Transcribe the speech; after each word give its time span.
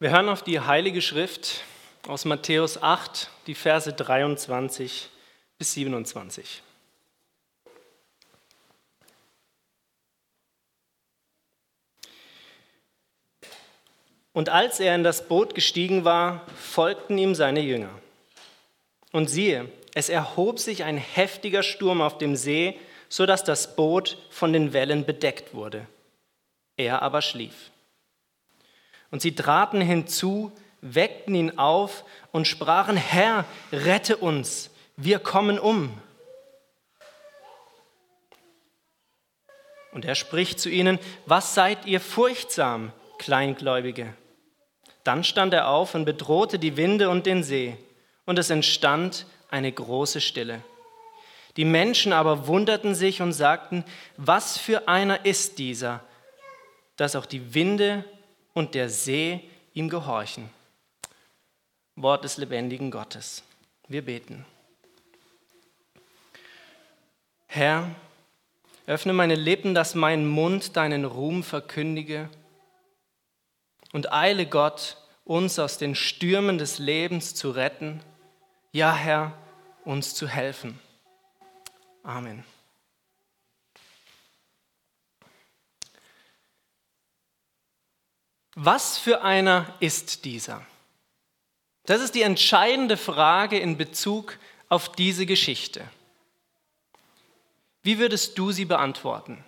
Wir 0.00 0.10
hören 0.10 0.28
auf 0.28 0.42
die 0.42 0.60
Heilige 0.60 1.02
Schrift 1.02 1.64
aus 2.06 2.24
Matthäus 2.24 2.80
8, 2.80 3.28
die 3.48 3.56
Verse 3.56 3.92
23 3.92 5.08
bis 5.58 5.72
27. 5.72 6.62
Und 14.32 14.50
als 14.50 14.78
er 14.78 14.94
in 14.94 15.02
das 15.02 15.26
Boot 15.26 15.56
gestiegen 15.56 16.04
war, 16.04 16.46
folgten 16.56 17.18
ihm 17.18 17.34
seine 17.34 17.58
Jünger. 17.58 17.90
Und 19.10 19.28
siehe, 19.28 19.68
es 19.94 20.08
erhob 20.10 20.60
sich 20.60 20.84
ein 20.84 20.96
heftiger 20.96 21.64
Sturm 21.64 22.02
auf 22.02 22.18
dem 22.18 22.36
See, 22.36 22.78
so 23.08 23.26
dass 23.26 23.42
das 23.42 23.74
Boot 23.74 24.16
von 24.30 24.52
den 24.52 24.72
Wellen 24.72 25.04
bedeckt 25.04 25.54
wurde. 25.54 25.88
Er 26.76 27.02
aber 27.02 27.20
schlief. 27.20 27.72
Und 29.10 29.22
sie 29.22 29.34
traten 29.34 29.80
hinzu, 29.80 30.52
weckten 30.80 31.34
ihn 31.34 31.58
auf 31.58 32.04
und 32.32 32.46
sprachen, 32.46 32.96
Herr, 32.96 33.44
rette 33.72 34.16
uns, 34.16 34.70
wir 34.96 35.18
kommen 35.18 35.58
um. 35.58 35.92
Und 39.92 40.04
er 40.04 40.14
spricht 40.14 40.60
zu 40.60 40.68
ihnen, 40.68 40.98
was 41.26 41.54
seid 41.54 41.86
ihr 41.86 42.00
furchtsam, 42.00 42.92
Kleingläubige? 43.18 44.14
Dann 45.02 45.24
stand 45.24 45.54
er 45.54 45.68
auf 45.68 45.94
und 45.94 46.04
bedrohte 46.04 46.58
die 46.58 46.76
Winde 46.76 47.08
und 47.08 47.26
den 47.26 47.42
See, 47.42 47.76
und 48.26 48.38
es 48.38 48.50
entstand 48.50 49.26
eine 49.50 49.72
große 49.72 50.20
Stille. 50.20 50.62
Die 51.56 51.64
Menschen 51.64 52.12
aber 52.12 52.46
wunderten 52.46 52.94
sich 52.94 53.22
und 53.22 53.32
sagten, 53.32 53.84
was 54.16 54.58
für 54.58 54.86
einer 54.86 55.24
ist 55.24 55.58
dieser, 55.58 56.04
dass 56.96 57.16
auch 57.16 57.26
die 57.26 57.54
Winde 57.54 58.04
und 58.58 58.74
der 58.74 58.90
See 58.90 59.40
ihm 59.72 59.88
gehorchen. 59.88 60.50
Wort 61.94 62.24
des 62.24 62.38
lebendigen 62.38 62.90
Gottes. 62.90 63.44
Wir 63.86 64.04
beten. 64.04 64.44
Herr, 67.46 67.94
öffne 68.88 69.12
meine 69.12 69.36
Lippen, 69.36 69.76
dass 69.76 69.94
mein 69.94 70.26
Mund 70.26 70.76
deinen 70.76 71.04
Ruhm 71.04 71.44
verkündige 71.44 72.28
und 73.92 74.12
eile 74.12 74.44
Gott, 74.44 74.96
uns 75.24 75.60
aus 75.60 75.78
den 75.78 75.94
Stürmen 75.94 76.58
des 76.58 76.80
Lebens 76.80 77.36
zu 77.36 77.52
retten. 77.52 78.00
Ja, 78.72 78.92
Herr, 78.92 79.34
uns 79.84 80.16
zu 80.16 80.26
helfen. 80.26 80.80
Amen. 82.02 82.42
Was 88.60 88.98
für 88.98 89.22
einer 89.22 89.72
ist 89.78 90.24
dieser? 90.24 90.66
Das 91.86 92.00
ist 92.00 92.16
die 92.16 92.22
entscheidende 92.22 92.96
Frage 92.96 93.56
in 93.56 93.76
Bezug 93.76 94.36
auf 94.68 94.90
diese 94.90 95.26
Geschichte. 95.26 95.84
Wie 97.84 98.00
würdest 98.00 98.36
du 98.36 98.50
sie 98.50 98.64
beantworten? 98.64 99.44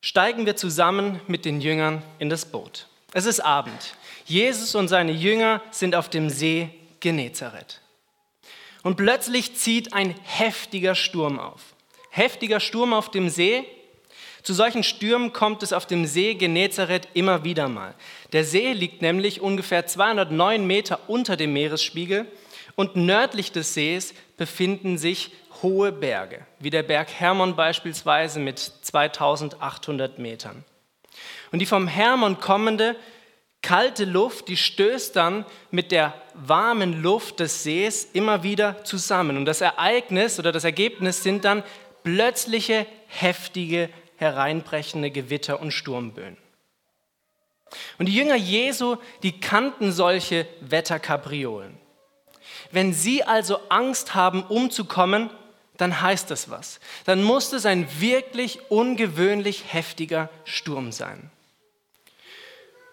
Steigen 0.00 0.46
wir 0.46 0.56
zusammen 0.56 1.20
mit 1.28 1.44
den 1.44 1.60
Jüngern 1.60 2.02
in 2.18 2.28
das 2.28 2.44
Boot. 2.44 2.88
Es 3.12 3.24
ist 3.24 3.38
Abend. 3.38 3.94
Jesus 4.24 4.74
und 4.74 4.88
seine 4.88 5.12
Jünger 5.12 5.62
sind 5.70 5.94
auf 5.94 6.10
dem 6.10 6.28
See 6.28 6.70
Genezareth. 6.98 7.80
Und 8.82 8.96
plötzlich 8.96 9.54
zieht 9.54 9.92
ein 9.92 10.10
heftiger 10.24 10.96
Sturm 10.96 11.38
auf. 11.38 11.76
Heftiger 12.10 12.58
Sturm 12.58 12.92
auf 12.92 13.12
dem 13.12 13.28
See, 13.28 13.64
zu 14.42 14.54
solchen 14.54 14.82
Stürmen 14.82 15.32
kommt 15.32 15.62
es 15.62 15.72
auf 15.72 15.86
dem 15.86 16.04
See 16.04 16.34
Genezareth 16.34 17.08
immer 17.14 17.44
wieder 17.44 17.68
mal. 17.68 17.94
Der 18.32 18.44
See 18.44 18.72
liegt 18.72 19.02
nämlich 19.02 19.40
ungefähr 19.40 19.86
209 19.86 20.66
Meter 20.66 20.98
unter 21.08 21.36
dem 21.36 21.52
Meeresspiegel 21.52 22.26
und 22.74 22.96
nördlich 22.96 23.52
des 23.52 23.74
Sees 23.74 24.14
befinden 24.36 24.98
sich 24.98 25.32
hohe 25.62 25.92
Berge, 25.92 26.44
wie 26.58 26.70
der 26.70 26.82
Berg 26.82 27.08
Hermon 27.12 27.54
beispielsweise 27.54 28.40
mit 28.40 28.58
2800 28.58 30.18
Metern. 30.18 30.64
Und 31.52 31.60
die 31.60 31.66
vom 31.66 31.86
Hermon 31.86 32.40
kommende 32.40 32.96
kalte 33.60 34.04
Luft, 34.04 34.48
die 34.48 34.56
stößt 34.56 35.14
dann 35.14 35.44
mit 35.70 35.92
der 35.92 36.14
warmen 36.34 37.02
Luft 37.02 37.38
des 37.38 37.62
Sees 37.62 38.04
immer 38.12 38.42
wieder 38.42 38.82
zusammen. 38.84 39.36
Und 39.36 39.44
das 39.44 39.60
Ereignis 39.60 40.38
oder 40.40 40.50
das 40.50 40.64
Ergebnis 40.64 41.22
sind 41.22 41.44
dann 41.44 41.62
plötzliche, 42.02 42.86
heftige 43.06 43.88
hereinbrechende 44.22 45.10
Gewitter 45.10 45.60
und 45.60 45.72
Sturmböen. 45.72 46.38
Und 47.98 48.06
die 48.06 48.14
Jünger 48.14 48.36
Jesu, 48.36 48.96
die 49.22 49.40
kannten 49.40 49.92
solche 49.92 50.46
Wetterkapriolen. 50.60 51.76
Wenn 52.70 52.92
sie 52.92 53.24
also 53.24 53.58
Angst 53.68 54.14
haben, 54.14 54.42
umzukommen, 54.42 55.30
dann 55.76 56.00
heißt 56.00 56.30
das 56.30 56.50
was. 56.50 56.80
Dann 57.04 57.22
muss 57.22 57.52
es 57.52 57.66
ein 57.66 57.88
wirklich 58.00 58.70
ungewöhnlich 58.70 59.72
heftiger 59.72 60.30
Sturm 60.44 60.92
sein. 60.92 61.30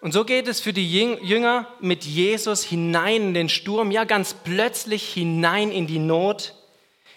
Und 0.00 0.12
so 0.12 0.24
geht 0.24 0.48
es 0.48 0.60
für 0.60 0.72
die 0.72 0.90
Jünger 0.90 1.68
mit 1.80 2.04
Jesus 2.04 2.64
hinein 2.64 3.22
in 3.28 3.34
den 3.34 3.48
Sturm, 3.50 3.90
ja 3.90 4.04
ganz 4.04 4.34
plötzlich 4.34 5.12
hinein 5.12 5.70
in 5.70 5.86
die 5.86 5.98
Not, 5.98 6.54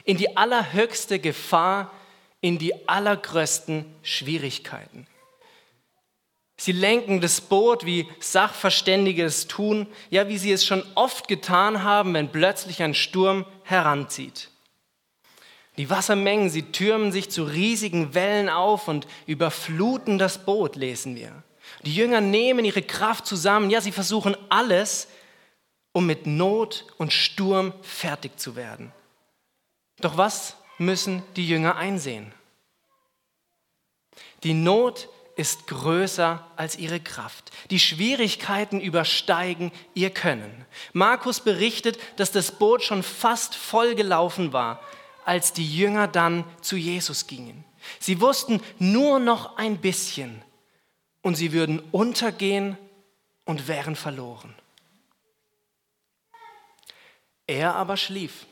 in 0.03 0.18
die 0.18 0.35
allerhöchste 0.35 1.19
Gefahr, 1.19 1.91
in 2.43 2.57
die 2.57 2.89
allergrößten 2.89 3.85
Schwierigkeiten. 4.01 5.07
Sie 6.57 6.73
lenken 6.73 7.21
das 7.21 7.39
Boot, 7.39 7.85
wie 7.85 8.05
Sachverständige 8.19 9.23
es 9.23 9.47
tun, 9.47 9.87
ja, 10.09 10.27
wie 10.27 10.37
sie 10.37 10.51
es 10.51 10.65
schon 10.65 10.83
oft 10.95 11.29
getan 11.29 11.83
haben, 11.83 12.13
wenn 12.13 12.29
plötzlich 12.29 12.83
ein 12.83 12.95
Sturm 12.95 13.45
heranzieht. 13.63 14.49
Die 15.77 15.89
Wassermengen, 15.89 16.49
sie 16.49 16.63
türmen 16.63 17.13
sich 17.13 17.31
zu 17.31 17.45
riesigen 17.45 18.13
Wellen 18.13 18.49
auf 18.49 18.89
und 18.89 19.07
überfluten 19.25 20.17
das 20.17 20.43
Boot, 20.43 20.75
lesen 20.75 21.15
wir. 21.15 21.43
Die 21.85 21.95
Jünger 21.95 22.19
nehmen 22.19 22.65
ihre 22.65 22.83
Kraft 22.83 23.25
zusammen, 23.25 23.69
ja, 23.69 23.79
sie 23.79 23.93
versuchen 23.93 24.35
alles, 24.49 25.07
um 25.93 26.05
mit 26.05 26.27
Not 26.27 26.87
und 26.97 27.13
Sturm 27.13 27.73
fertig 27.81 28.37
zu 28.37 28.57
werden. 28.57 28.91
Doch 30.01 30.17
was 30.17 30.57
müssen 30.78 31.23
die 31.35 31.47
Jünger 31.47 31.75
einsehen. 31.75 32.34
Die 34.44 34.53
Not 34.53 35.07
ist 35.35 35.67
größer 35.67 36.45
als 36.56 36.78
ihre 36.78 37.00
Kraft. 37.00 37.51
Die 37.69 37.79
Schwierigkeiten 37.79 38.79
übersteigen 38.79 39.72
ihr 39.94 40.11
Können. 40.11 40.66
Markus 40.91 41.39
berichtet, 41.39 41.97
dass 42.17 42.31
das 42.31 42.51
Boot 42.51 42.84
schon 42.84 43.03
fast 43.03 43.56
vollgelaufen 43.56 44.53
war, 44.53 44.79
als 45.25 45.53
die 45.53 45.75
Jünger 45.75 46.07
dann 46.07 46.44
zu 46.61 46.75
Jesus 46.75 47.28
gingen. 47.28 47.63
Sie 48.00 48.22
wussten 48.22 48.61
nur 48.79 49.19
noch 49.19 49.57
ein 49.57 49.78
bisschen 49.78 50.41
und 51.22 51.35
sie 51.35 51.51
würden 51.51 51.79
untergehen 51.91 52.78
und 53.45 53.67
wären 53.67 53.95
verloren. 53.95 54.53
Er 57.47 57.75
aber 57.75 57.97
schlief. 57.97 58.45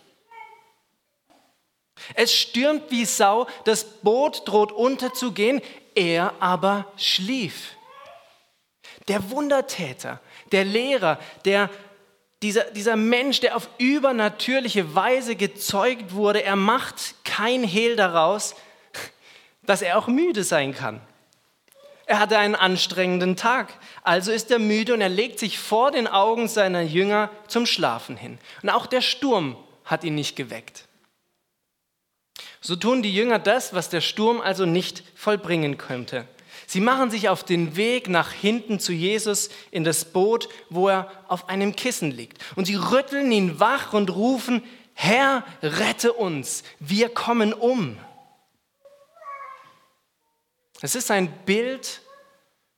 Es 2.16 2.34
stürmt 2.34 2.90
wie 2.90 3.06
Sau, 3.06 3.48
das 3.66 3.84
Boot 3.84 4.48
droht 4.48 4.72
unterzugehen, 4.72 5.62
er 5.96 6.34
aber 6.40 6.92
schlief. 6.98 7.76
Der 9.08 9.30
Wundertäter, 9.32 10.20
der 10.52 10.66
Lehrer, 10.66 11.20
der, 11.46 11.70
dieser, 12.42 12.66
dieser 12.72 12.96
Mensch, 12.96 13.40
der 13.40 13.56
auf 13.56 13.70
übernatürliche 13.78 14.96
Weise 14.96 15.36
gezeugt 15.36 16.14
wurde, 16.14 16.44
er 16.44 16.56
macht 16.56 17.16
kein 17.24 17.64
Hehl 17.64 17.96
daraus, 17.96 18.56
dass 19.64 19.82
er 19.82 19.98
auch 19.98 20.08
müde 20.08 20.44
sein 20.44 20.74
kann. 20.74 21.02
Er 22.06 22.20
hatte 22.20 22.38
einen 22.38 22.56
anstrengenden 22.56 23.38
Tag, 23.38 23.74
also 24.04 24.32
ist 24.32 24.52
er 24.52 24.60
müde 24.60 24.94
und 24.94 25.02
er 25.02 25.10
legt 25.10 25.40
sich 25.40 25.58
vor 25.60 25.92
den 25.92 26.08
Augen 26.08 26.48
seiner 26.48 26.82
Jünger 26.82 27.30
zum 27.48 27.66
Schlafen 27.66 28.18
hin. 28.18 28.38
Und 28.62 28.70
auch 28.70 28.86
der 28.86 29.02
Sturm 29.02 29.56
hat 29.86 30.04
ihn 30.04 30.16
nicht 30.16 30.36
geweckt. 30.36 30.90
So 32.62 32.76
tun 32.76 33.02
die 33.02 33.14
Jünger 33.14 33.40
das, 33.40 33.74
was 33.74 33.90
der 33.90 34.02
Sturm 34.02 34.40
also 34.40 34.66
nicht 34.66 35.04
vollbringen 35.16 35.78
könnte. 35.78 36.28
Sie 36.68 36.80
machen 36.80 37.12
sich 37.12 37.28
auf 37.28 37.44
den 37.44 37.76
Weg 37.76 38.08
nach 38.08 38.32
hinten 38.32 38.80
zu 38.80 38.94
Jesus 38.94 39.50
in 39.72 39.84
das 39.84 40.06
Boot, 40.06 40.48
wo 40.70 40.88
er 40.88 41.12
auf 41.28 41.50
einem 41.50 41.76
Kissen 41.76 42.12
liegt. 42.12 42.38
Und 42.56 42.66
sie 42.66 42.76
rütteln 42.76 43.32
ihn 43.32 43.60
wach 43.60 43.94
und 43.94 44.16
rufen, 44.16 44.64
Herr, 44.94 45.44
rette 45.62 46.14
uns, 46.14 46.64
wir 46.80 47.10
kommen 47.10 47.54
um. 47.54 47.98
Es 50.82 50.96
ist 50.96 51.12
ein 51.12 51.32
Bild, 51.46 52.02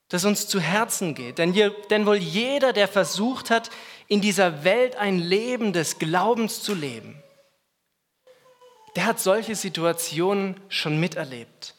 das 0.08 0.24
uns 0.24 0.48
zu 0.48 0.60
Herzen 0.60 1.14
geht. 1.14 1.38
Denn, 1.38 1.54
denn 1.90 2.06
wohl 2.06 2.16
jeder, 2.16 2.72
der 2.72 2.88
versucht 2.88 3.50
hat, 3.50 3.70
in 4.08 4.20
dieser 4.20 4.64
Welt 4.64 4.96
ein 4.96 5.18
Leben 5.18 5.72
des 5.72 5.98
Glaubens 5.98 6.62
zu 6.62 6.74
leben, 6.74 7.22
der 8.96 9.06
hat 9.06 9.20
solche 9.20 9.54
Situationen 9.54 10.60
schon 10.68 10.98
miterlebt. 11.00 11.74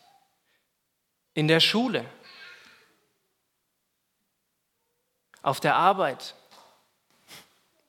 In 1.34 1.48
der 1.48 1.60
Schule, 1.60 2.06
auf 5.42 5.60
der 5.60 5.76
Arbeit, 5.76 6.34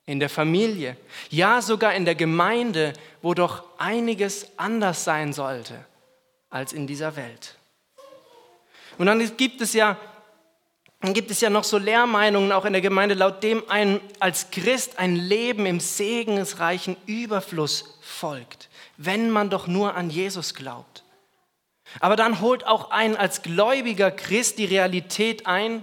in 0.05 0.21
der 0.21 0.29
Familie, 0.29 0.97
ja 1.31 1.61
sogar 1.63 1.95
in 1.95 2.05
der 2.05 2.15
Gemeinde, 2.15 2.93
wo 3.23 3.35
doch 3.35 3.65
einiges 3.79 4.47
anders 4.57 5.05
sein 5.05 5.33
sollte 5.33 5.85
als 6.49 6.73
in 6.73 6.87
dieser 6.87 7.17
Welt. 7.17 7.57
Und 8.99 9.07
dann 9.07 9.37
gibt 9.37 9.61
es 9.61 9.73
ja, 9.73 9.99
dann 11.01 11.13
gibt 11.13 11.31
es 11.31 11.41
ja 11.41 11.51
noch 11.51 11.65
so 11.65 11.77
Lehrmeinungen 11.77 12.53
auch 12.53 12.65
in 12.65 12.73
der 12.73 12.83
Gemeinde, 12.83 13.15
laut 13.15 13.43
dem 13.43 13.69
ein, 13.69 14.01
als 14.21 14.51
Christ 14.51 14.99
ein 14.99 15.17
Leben 15.17 15.67
im 15.67 15.81
segensreichen 15.81 16.97
Überfluss 17.07 17.99
folgt, 18.01 18.69
wenn 18.97 19.31
man 19.31 19.51
doch 19.51 19.67
nur 19.67 19.95
an 19.95 20.11
Jesus 20.11 20.55
glaubt. 20.55 21.05
Aber 22.01 22.17
dann 22.17 22.41
holt 22.41 22.67
auch 22.67 22.91
ein 22.91 23.17
als 23.17 23.43
gläubiger 23.43 24.11
Christ 24.11 24.59
die 24.59 24.65
Realität 24.65 25.47
ein, 25.47 25.83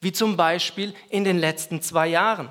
wie 0.00 0.12
zum 0.12 0.36
Beispiel 0.36 0.94
in 1.08 1.24
den 1.24 1.38
letzten 1.38 1.82
zwei 1.82 2.08
Jahren, 2.08 2.48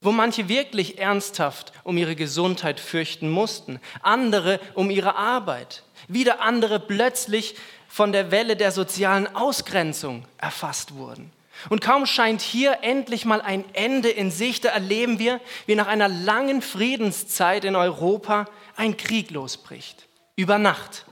wo 0.00 0.12
manche 0.12 0.48
wirklich 0.48 0.98
ernsthaft 0.98 1.72
um 1.84 1.96
ihre 1.96 2.16
Gesundheit 2.16 2.80
fürchten 2.80 3.30
mussten, 3.30 3.80
andere 4.02 4.60
um 4.74 4.90
ihre 4.90 5.16
Arbeit, 5.16 5.82
wieder 6.08 6.40
andere 6.40 6.78
plötzlich 6.78 7.56
von 7.88 8.12
der 8.12 8.30
Welle 8.30 8.56
der 8.56 8.72
sozialen 8.72 9.34
Ausgrenzung 9.34 10.24
erfasst 10.38 10.94
wurden. 10.94 11.32
Und 11.70 11.80
kaum 11.80 12.04
scheint 12.04 12.42
hier 12.42 12.80
endlich 12.82 13.24
mal 13.24 13.40
ein 13.40 13.64
Ende 13.72 14.10
in 14.10 14.30
Sicht, 14.30 14.66
da 14.66 14.68
erleben 14.68 15.18
wir, 15.18 15.40
wie 15.64 15.74
nach 15.74 15.86
einer 15.86 16.08
langen 16.08 16.60
Friedenszeit 16.60 17.64
in 17.64 17.76
Europa 17.76 18.46
ein 18.76 18.96
Krieg 18.96 19.30
losbricht. 19.30 20.06
Über 20.36 20.58
Nacht. 20.58 21.06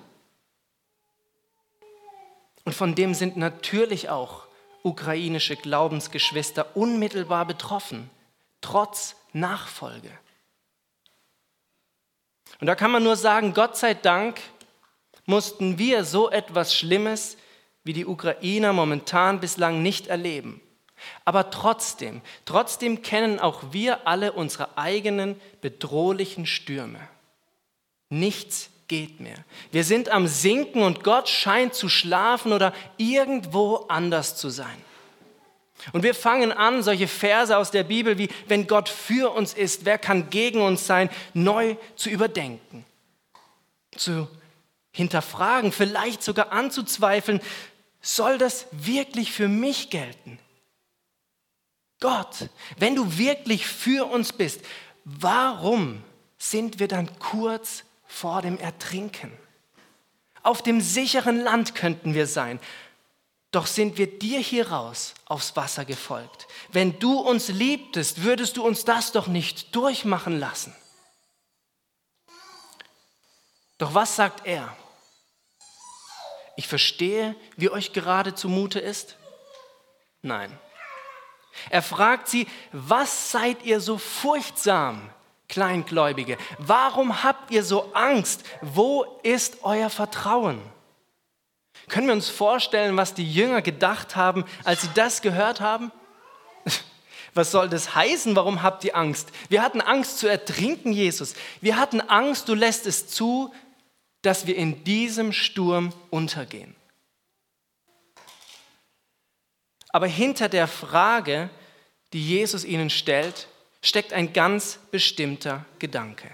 Und 2.64 2.74
von 2.74 2.94
dem 2.94 3.14
sind 3.14 3.36
natürlich 3.36 4.08
auch 4.08 4.46
ukrainische 4.82 5.56
Glaubensgeschwister 5.56 6.76
unmittelbar 6.76 7.46
betroffen, 7.46 8.10
trotz 8.60 9.16
Nachfolge. 9.32 10.10
Und 12.60 12.66
da 12.66 12.74
kann 12.74 12.90
man 12.90 13.02
nur 13.02 13.16
sagen, 13.16 13.54
Gott 13.54 13.76
sei 13.76 13.94
Dank 13.94 14.40
mussten 15.26 15.78
wir 15.78 16.04
so 16.04 16.30
etwas 16.30 16.74
Schlimmes 16.74 17.36
wie 17.82 17.92
die 17.92 18.06
Ukrainer 18.06 18.72
momentan 18.72 19.40
bislang 19.40 19.82
nicht 19.82 20.06
erleben. 20.06 20.60
Aber 21.24 21.50
trotzdem, 21.50 22.22
trotzdem 22.44 23.02
kennen 23.02 23.40
auch 23.40 23.72
wir 23.72 24.06
alle 24.06 24.32
unsere 24.32 24.78
eigenen 24.78 25.40
bedrohlichen 25.60 26.46
Stürme. 26.46 27.00
Nichts 28.14 28.70
geht 28.86 29.18
mehr. 29.18 29.44
Wir 29.72 29.82
sind 29.82 30.08
am 30.08 30.28
Sinken 30.28 30.82
und 30.82 31.02
Gott 31.02 31.28
scheint 31.28 31.74
zu 31.74 31.88
schlafen 31.88 32.52
oder 32.52 32.72
irgendwo 32.96 33.86
anders 33.88 34.36
zu 34.36 34.50
sein. 34.50 34.76
Und 35.92 36.04
wir 36.04 36.14
fangen 36.14 36.52
an, 36.52 36.82
solche 36.84 37.08
Verse 37.08 37.56
aus 37.56 37.72
der 37.72 37.82
Bibel 37.82 38.16
wie, 38.16 38.28
wenn 38.46 38.68
Gott 38.68 38.88
für 38.88 39.34
uns 39.34 39.52
ist, 39.52 39.84
wer 39.84 39.98
kann 39.98 40.30
gegen 40.30 40.60
uns 40.62 40.86
sein, 40.86 41.10
neu 41.34 41.76
zu 41.96 42.08
überdenken, 42.08 42.84
zu 43.96 44.28
hinterfragen, 44.92 45.72
vielleicht 45.72 46.22
sogar 46.22 46.52
anzuzweifeln, 46.52 47.40
soll 48.00 48.38
das 48.38 48.66
wirklich 48.70 49.32
für 49.32 49.48
mich 49.48 49.90
gelten? 49.90 50.38
Gott, 52.00 52.48
wenn 52.78 52.94
du 52.94 53.18
wirklich 53.18 53.66
für 53.66 54.06
uns 54.06 54.32
bist, 54.32 54.60
warum 55.04 56.02
sind 56.38 56.78
wir 56.78 56.86
dann 56.86 57.18
kurz 57.18 57.82
vor 58.06 58.42
dem 58.42 58.58
Ertrinken? 58.58 59.32
Auf 60.42 60.62
dem 60.62 60.80
sicheren 60.80 61.40
Land 61.40 61.74
könnten 61.74 62.14
wir 62.14 62.26
sein, 62.26 62.60
doch 63.50 63.66
sind 63.66 63.98
wir 63.98 64.18
dir 64.18 64.40
hier 64.40 64.70
raus 64.70 65.14
aufs 65.26 65.54
Wasser 65.56 65.84
gefolgt. 65.84 66.48
Wenn 66.72 66.98
du 66.98 67.20
uns 67.20 67.48
liebtest, 67.48 68.24
würdest 68.24 68.56
du 68.56 68.64
uns 68.66 68.84
das 68.84 69.12
doch 69.12 69.28
nicht 69.28 69.74
durchmachen 69.74 70.38
lassen. 70.38 70.74
Doch 73.78 73.94
was 73.94 74.16
sagt 74.16 74.46
er? 74.46 74.76
ich 76.56 76.68
verstehe, 76.68 77.34
wie 77.56 77.70
euch 77.70 77.92
gerade 77.92 78.34
zumute 78.34 78.78
ist? 78.78 79.16
Nein. 80.22 80.56
Er 81.70 81.82
fragt 81.82 82.28
sie, 82.28 82.46
was 82.72 83.30
seid 83.30 83.64
ihr 83.64 83.80
so 83.80 83.98
furchtsam, 83.98 85.10
Kleingläubige? 85.54 86.36
Warum 86.58 87.22
habt 87.22 87.52
ihr 87.52 87.62
so 87.62 87.92
Angst? 87.94 88.42
Wo 88.60 89.04
ist 89.22 89.58
euer 89.62 89.88
Vertrauen? 89.88 90.60
Können 91.86 92.08
wir 92.08 92.14
uns 92.14 92.28
vorstellen, 92.28 92.96
was 92.96 93.14
die 93.14 93.32
Jünger 93.32 93.62
gedacht 93.62 94.16
haben, 94.16 94.44
als 94.64 94.82
sie 94.82 94.88
das 94.96 95.22
gehört 95.22 95.60
haben? 95.60 95.92
Was 97.34 97.52
soll 97.52 97.68
das 97.68 97.94
heißen? 97.94 98.34
Warum 98.34 98.62
habt 98.62 98.82
ihr 98.82 98.96
Angst? 98.96 99.30
Wir 99.48 99.62
hatten 99.62 99.80
Angst 99.80 100.18
zu 100.18 100.26
ertrinken, 100.26 100.92
Jesus. 100.92 101.34
Wir 101.60 101.76
hatten 101.76 102.00
Angst, 102.00 102.48
du 102.48 102.54
lässt 102.54 102.86
es 102.86 103.06
zu, 103.06 103.54
dass 104.22 104.48
wir 104.48 104.56
in 104.56 104.82
diesem 104.82 105.32
Sturm 105.32 105.92
untergehen. 106.10 106.74
Aber 109.90 110.08
hinter 110.08 110.48
der 110.48 110.66
Frage, 110.66 111.48
die 112.12 112.26
Jesus 112.26 112.64
ihnen 112.64 112.90
stellt, 112.90 113.46
steckt 113.84 114.14
ein 114.14 114.32
ganz 114.32 114.78
bestimmter 114.90 115.64
Gedanke. 115.78 116.30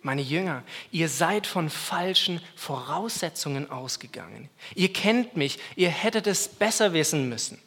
Meine 0.00 0.22
Jünger, 0.22 0.62
ihr 0.90 1.08
seid 1.08 1.46
von 1.46 1.70
falschen 1.70 2.40
Voraussetzungen 2.56 3.70
ausgegangen. 3.70 4.48
Ihr 4.74 4.92
kennt 4.92 5.36
mich, 5.36 5.58
ihr 5.76 5.90
hättet 5.90 6.26
es 6.26 6.48
besser 6.48 6.92
wissen 6.92 7.28
müssen. 7.28 7.60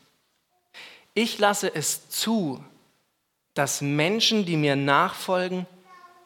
Ich 1.13 1.37
lasse 1.37 1.73
es 1.73 2.09
zu, 2.09 2.63
dass 3.53 3.81
Menschen, 3.81 4.45
die 4.45 4.57
mir 4.57 4.75
nachfolgen, 4.75 5.65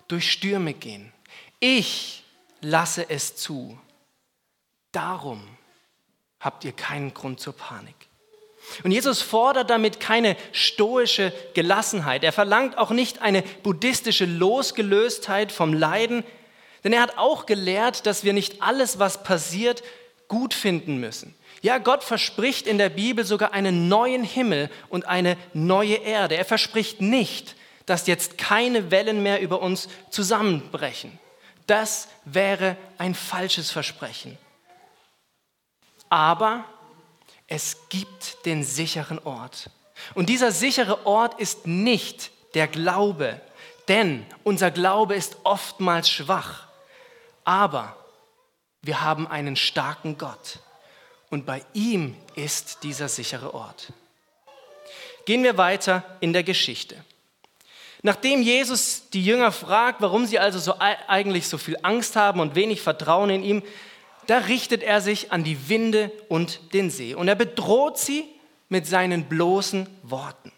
durch 0.08 0.32
Stürme 0.32 0.74
gehen. 0.74 1.12
Ich 1.60 2.24
lasse 2.62 3.10
es 3.10 3.36
zu. 3.36 3.80
Darum 4.92 5.48
habt 6.40 6.66
ihr 6.66 6.72
keinen 6.72 7.14
Grund 7.14 7.40
zur 7.40 7.54
Panik. 7.54 8.09
Und 8.84 8.92
Jesus 8.92 9.22
fordert 9.22 9.70
damit 9.70 10.00
keine 10.00 10.36
stoische 10.52 11.34
Gelassenheit. 11.54 12.24
Er 12.24 12.32
verlangt 12.32 12.78
auch 12.78 12.92
nicht 12.92 13.22
eine 13.22 13.42
buddhistische 13.64 14.26
Losgelöstheit 14.26 15.52
vom 15.52 15.74
Leiden, 15.74 16.24
denn 16.84 16.94
er 16.94 17.02
hat 17.02 17.18
auch 17.18 17.46
gelehrt, 17.46 18.06
dass 18.06 18.24
wir 18.24 18.34
nicht 18.34 18.62
alles, 18.62 19.00
was 19.00 19.24
passiert, 19.24 19.84
gut 20.28 20.54
finden 20.54 21.00
müssen. 21.00 21.36
Ja, 21.62 21.78
Gott 21.78 22.04
verspricht 22.04 22.68
in 22.68 22.78
der 22.78 22.90
Bibel 22.90 23.26
sogar 23.26 23.54
einen 23.54 23.90
neuen 23.90 24.24
Himmel 24.24 24.70
und 24.88 25.06
eine 25.08 25.38
neue 25.54 25.96
Erde. 25.96 26.38
Er 26.38 26.46
verspricht 26.46 27.02
nicht, 27.02 27.56
dass 27.86 28.08
jetzt 28.08 28.38
keine 28.38 28.92
Wellen 28.92 29.24
mehr 29.24 29.42
über 29.42 29.62
uns 29.62 29.90
zusammenbrechen. 30.10 31.20
Das 31.68 32.08
wäre 32.24 32.78
ein 32.98 33.14
falsches 33.14 33.72
Versprechen. 33.72 34.38
Aber 36.10 36.64
es 37.50 37.78
gibt 37.90 38.46
den 38.46 38.64
sicheren 38.64 39.20
Ort. 39.20 39.70
Und 40.14 40.30
dieser 40.30 40.52
sichere 40.52 41.06
Ort 41.06 41.40
ist 41.40 41.68
nicht 41.68 42.32
der 42.54 42.68
Glaube, 42.68 43.42
denn 43.88 44.26
unser 44.44 44.72
Glaube 44.72 45.16
ist 45.16 45.38
oftmals 45.44 46.10
schwach. 46.10 46.68
Aber 47.44 47.96
wir 48.82 49.02
haben 49.02 49.28
einen 49.28 49.56
starken 49.56 50.18
Gott 50.18 50.60
und 51.30 51.46
bei 51.46 51.64
ihm 51.74 52.16
ist 52.36 52.84
dieser 52.84 53.10
sichere 53.10 53.54
Ort. 53.54 53.92
Gehen 55.26 55.44
wir 55.44 55.58
weiter 55.58 56.04
in 56.22 56.34
der 56.34 56.44
Geschichte. 56.44 57.04
Nachdem 58.02 58.42
Jesus 58.42 59.10
die 59.10 59.26
Jünger 59.26 59.52
fragt, 59.52 60.02
warum 60.02 60.26
sie 60.26 60.40
also 60.40 60.60
so 60.60 60.76
eigentlich 60.80 61.48
so 61.48 61.58
viel 61.58 61.78
Angst 61.82 62.16
haben 62.16 62.40
und 62.40 62.56
wenig 62.56 62.82
Vertrauen 62.82 63.30
in 63.30 63.44
ihm, 63.44 63.64
da 64.30 64.38
richtet 64.38 64.84
er 64.84 65.02
sich 65.02 65.32
an 65.32 65.44
die 65.44 65.70
Winde 65.70 66.12
und 66.28 66.74
den 66.74 66.92
See 66.92 67.16
und 67.16 67.28
er 67.28 67.36
bedroht 67.36 67.98
sie 67.98 68.26
mit 68.68 68.86
seinen 68.86 69.26
bloßen 69.26 69.88
Worten. 70.04 70.52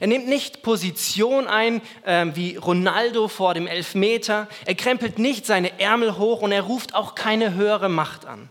Er 0.00 0.08
nimmt 0.08 0.26
nicht 0.26 0.62
Position 0.62 1.46
ein 1.46 1.80
äh, 2.04 2.26
wie 2.34 2.56
Ronaldo 2.56 3.28
vor 3.28 3.54
dem 3.54 3.68
Elfmeter, 3.68 4.48
er 4.66 4.74
krempelt 4.74 5.18
nicht 5.20 5.46
seine 5.46 5.78
Ärmel 5.78 6.18
hoch 6.18 6.42
und 6.42 6.50
er 6.50 6.62
ruft 6.62 6.94
auch 6.94 7.14
keine 7.14 7.54
höhere 7.54 7.88
Macht 7.88 8.26
an. 8.26 8.50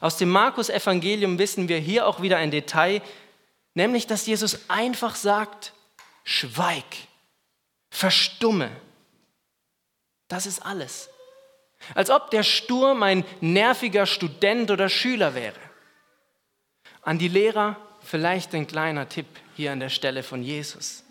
Aus 0.00 0.16
dem 0.18 0.28
Markus-Evangelium 0.30 1.38
wissen 1.38 1.68
wir 1.68 1.78
hier 1.78 2.06
auch 2.06 2.22
wieder 2.22 2.36
ein 2.36 2.52
Detail, 2.52 3.02
nämlich 3.74 4.06
dass 4.06 4.26
Jesus 4.26 4.68
einfach 4.68 5.16
sagt, 5.16 5.72
schweig 6.22 6.84
verstumme. 7.90 8.70
Das 10.28 10.46
ist 10.46 10.64
alles. 10.64 11.10
Als 11.94 12.10
ob 12.10 12.30
der 12.30 12.42
Sturm 12.42 13.02
ein 13.02 13.24
nerviger 13.40 14.06
Student 14.06 14.70
oder 14.70 14.88
Schüler 14.88 15.34
wäre. 15.34 15.58
An 17.02 17.18
die 17.18 17.28
Lehrer 17.28 17.76
vielleicht 18.02 18.54
ein 18.54 18.66
kleiner 18.66 19.08
Tipp 19.08 19.26
hier 19.56 19.72
an 19.72 19.80
der 19.80 19.88
Stelle 19.88 20.22
von 20.22 20.42
Jesus. 20.42 21.04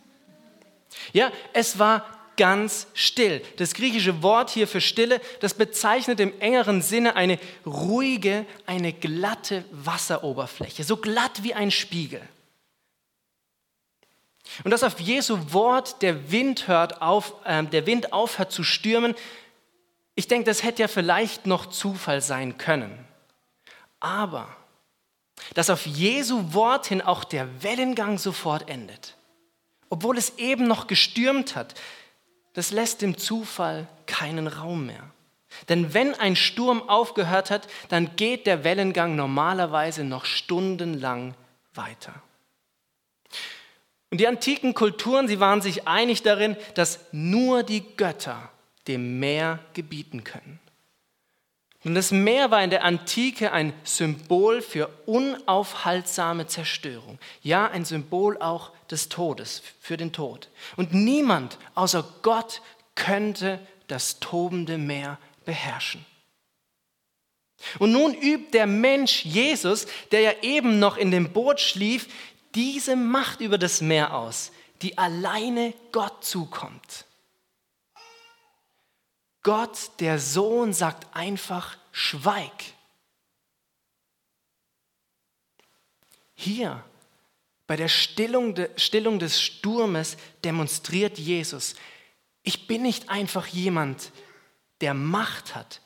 Ja, 1.13 1.31
es 1.53 1.79
war 1.79 2.05
ganz 2.37 2.87
still. 2.93 3.41
Das 3.57 3.73
griechische 3.73 4.21
Wort 4.21 4.49
hier 4.51 4.67
für 4.67 4.79
Stille, 4.79 5.19
das 5.41 5.53
bezeichnet 5.53 6.19
im 6.19 6.39
engeren 6.39 6.81
Sinne 6.81 7.15
eine 7.15 7.39
ruhige, 7.65 8.45
eine 8.65 8.93
glatte 8.93 9.65
Wasseroberfläche, 9.71 10.83
so 10.83 10.97
glatt 10.97 11.43
wie 11.43 11.53
ein 11.53 11.71
Spiegel. 11.71 12.21
Und 14.63 14.71
dass 14.71 14.83
auf 14.83 14.99
Jesu 14.99 15.37
Wort 15.51 16.01
der 16.01 16.31
Wind, 16.31 16.67
hört 16.67 17.01
auf, 17.01 17.33
äh, 17.43 17.63
der 17.63 17.85
Wind 17.85 18.13
aufhört 18.13 18.51
zu 18.51 18.63
stürmen, 18.63 19.13
ich 20.17 20.27
denke, 20.27 20.45
das 20.45 20.63
hätte 20.63 20.81
ja 20.81 20.87
vielleicht 20.87 21.45
noch 21.45 21.67
Zufall 21.67 22.21
sein 22.21 22.57
können. 22.57 22.97
Aber 23.99 24.49
dass 25.53 25.69
auf 25.69 25.85
Jesu 25.85 26.53
Wort 26.53 26.87
hin 26.87 27.03
auch 27.03 27.23
der 27.23 27.61
Wellengang 27.61 28.17
sofort 28.17 28.67
endet, 28.67 29.15
obwohl 29.89 30.17
es 30.17 30.39
eben 30.39 30.67
noch 30.67 30.87
gestürmt 30.87 31.55
hat, 31.55 31.75
das 32.53 32.71
lässt 32.71 33.03
dem 33.03 33.19
Zufall 33.19 33.87
keinen 34.07 34.47
Raum 34.47 34.87
mehr. 34.87 35.11
Denn 35.69 35.93
wenn 35.93 36.15
ein 36.15 36.35
Sturm 36.35 36.89
aufgehört 36.89 37.51
hat, 37.51 37.67
dann 37.89 38.15
geht 38.15 38.47
der 38.47 38.63
Wellengang 38.63 39.15
normalerweise 39.15 40.03
noch 40.03 40.25
stundenlang 40.25 41.35
weiter. 41.75 42.13
Und 44.09 44.19
die 44.19 44.27
antiken 44.27 44.73
Kulturen, 44.73 45.27
sie 45.27 45.39
waren 45.39 45.61
sich 45.61 45.87
einig 45.87 46.23
darin, 46.23 46.57
dass 46.73 47.01
nur 47.11 47.61
die 47.61 47.83
Götter 47.95 48.49
dem 48.87 49.19
Meer 49.19 49.59
gebieten 49.73 50.23
können. 50.23 50.59
Und 51.83 51.95
das 51.95 52.11
Meer 52.11 52.51
war 52.51 52.63
in 52.63 52.69
der 52.69 52.83
Antike 52.83 53.53
ein 53.53 53.71
Symbol 53.83 54.61
für 54.61 54.89
unaufhaltsame 55.05 56.47
Zerstörung. 56.47 57.17
Ja, 57.41 57.67
ein 57.69 57.85
Symbol 57.85 58.37
auch 58.39 58.71
des 58.91 59.09
Todes, 59.09 59.61
für 59.79 59.95
den 59.95 60.11
Tod. 60.11 60.49
Und 60.75 60.93
niemand 60.93 61.57
außer 61.75 62.03
Gott 62.23 62.61
könnte 62.95 63.59
das 63.87 64.19
tobende 64.19 64.77
Meer 64.77 65.17
beherrschen. 65.45 66.05
Und 67.79 67.91
nun 67.91 68.13
übt 68.13 68.51
der 68.51 68.67
Mensch 68.67 69.25
Jesus, 69.25 69.87
der 70.11 70.21
ja 70.21 70.31
eben 70.41 70.79
noch 70.79 70.97
in 70.97 71.11
dem 71.11 71.31
Boot 71.31 71.59
schlief, 71.59 72.07
diese 72.53 72.95
Macht 72.95 73.39
über 73.39 73.57
das 73.57 73.81
Meer 73.81 74.13
aus, 74.13 74.51
die 74.81 74.97
alleine 74.97 75.73
Gott 75.91 76.23
zukommt. 76.23 77.06
Gott, 79.47 79.91
der 80.01 80.19
Sohn, 80.19 80.73
sagt 80.73 81.15
einfach, 81.15 81.77
schweig. 81.93 82.51
Hier, 86.35 86.83
bei 87.65 87.77
der 87.77 87.87
Stillung, 87.87 88.55
Stillung 88.75 89.19
des 89.19 89.41
Sturmes, 89.41 90.17
demonstriert 90.43 91.17
Jesus, 91.17 91.75
ich 92.43 92.67
bin 92.67 92.81
nicht 92.81 93.07
einfach 93.07 93.47
jemand, 93.47 94.11
der 94.81 94.93
Macht 94.93 95.55
hat. 95.55 95.79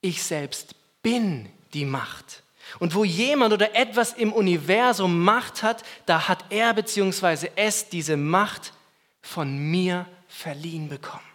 Ich 0.00 0.22
selbst 0.22 0.76
bin 1.02 1.48
die 1.74 1.86
Macht. 1.86 2.44
Und 2.78 2.94
wo 2.94 3.02
jemand 3.02 3.52
oder 3.52 3.74
etwas 3.74 4.12
im 4.12 4.32
Universum 4.32 5.24
Macht 5.24 5.64
hat, 5.64 5.82
da 6.06 6.28
hat 6.28 6.44
er 6.50 6.72
bzw. 6.72 7.50
es 7.56 7.88
diese 7.88 8.16
Macht 8.16 8.72
von 9.20 9.58
mir 9.58 10.06
verliehen 10.28 10.88
bekommen. 10.88 11.27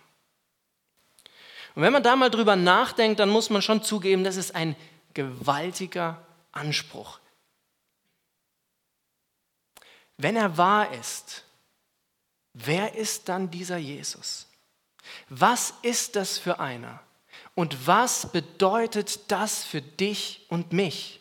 Und 1.75 1.81
wenn 1.81 1.93
man 1.93 2.03
da 2.03 2.15
mal 2.15 2.29
drüber 2.29 2.55
nachdenkt, 2.55 3.19
dann 3.19 3.29
muss 3.29 3.49
man 3.49 3.61
schon 3.61 3.83
zugeben, 3.83 4.23
das 4.23 4.35
ist 4.35 4.53
ein 4.55 4.75
gewaltiger 5.13 6.21
Anspruch. 6.51 7.19
Wenn 10.17 10.35
er 10.35 10.57
wahr 10.57 10.93
ist, 10.93 11.43
wer 12.53 12.95
ist 12.95 13.27
dann 13.29 13.49
dieser 13.49 13.77
Jesus? 13.77 14.47
Was 15.29 15.73
ist 15.81 16.15
das 16.15 16.37
für 16.37 16.59
einer? 16.59 17.01
Und 17.55 17.87
was 17.87 18.31
bedeutet 18.31 19.31
das 19.31 19.63
für 19.63 19.81
dich 19.81 20.45
und 20.49 20.71
mich? 20.71 21.19